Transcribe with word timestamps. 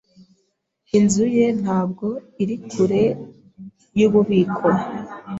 Inzu 0.97 1.25
ye 1.37 1.45
ntabwo 1.61 2.07
iri 2.41 2.55
kure 2.71 3.03
yububiko. 3.99 4.67